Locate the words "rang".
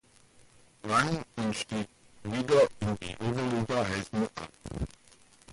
0.83-1.23